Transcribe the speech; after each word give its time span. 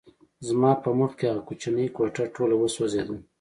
زما 0.47 0.71
په 0.83 0.89
مخکې 1.01 1.23
هغه 1.27 1.41
کوچنۍ 1.47 1.87
کوټه 1.95 2.23
ټوله 2.35 2.55
وسوځېده 2.57 3.15